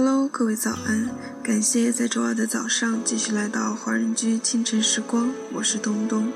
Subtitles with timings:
[0.00, 1.10] Hello，各位早安！
[1.42, 6.30] 感谢在周二的早上继续来到华人居清晨时光，我是东东。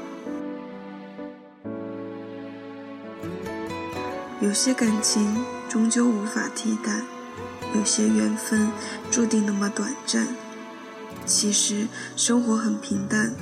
[4.41, 7.03] 有些感情终究无法替代，
[7.77, 8.69] 有些缘分
[9.13, 10.27] 注定那么短暂。
[11.25, 11.87] 其实
[12.17, 13.33] 生活很平淡，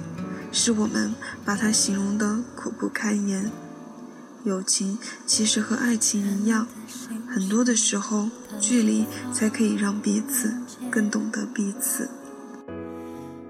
[0.52, 1.14] 是我们
[1.46, 3.50] 把它形容的苦不堪言。
[4.44, 6.66] 友情其实和爱情一样，
[7.28, 10.54] 很多的时候，距离才可以让彼此
[10.90, 12.08] 更懂得彼此。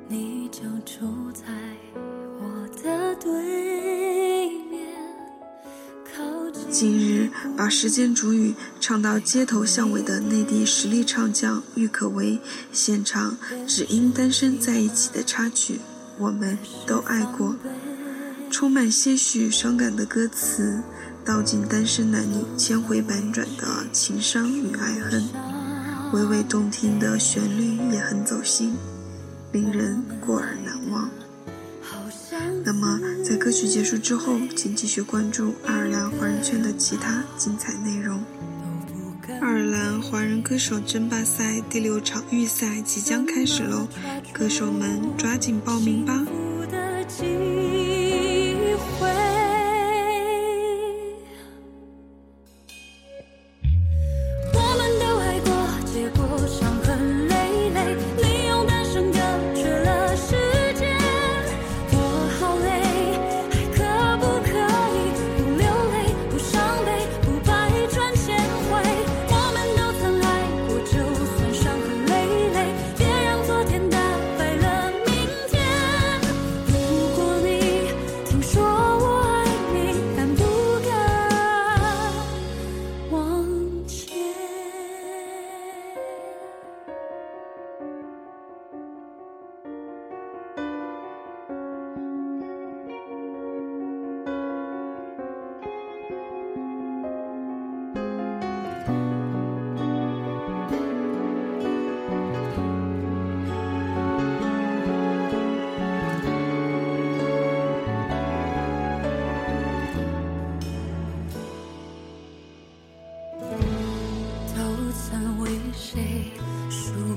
[0.08, 1.44] 你就住在
[2.40, 4.80] 我的对面。
[6.70, 12.40] 近日把《时间煮雨》唱到街头巷尾的内地实力唱将郁可唯
[12.72, 15.80] 现场《只因单身在一起》的插曲，
[16.18, 17.54] 我们都爱过。
[18.60, 20.82] 充满些许伤感的歌词，
[21.24, 25.24] 道尽单身男女千回百转的情伤与爱恨，
[26.12, 28.76] 娓娓动听的旋律也很走心，
[29.50, 31.08] 令人过耳难忘。
[32.62, 38.22] 那么，在歌曲结束之后，请继续关注爱尔兰华人圈的其他精彩内容。
[39.26, 43.88] 爱尔兰华人歌手争霸赛第六场预赛即将开始喽，
[44.34, 46.22] 歌手们抓紧报名吧！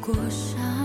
[0.05, 0.82] 过伤。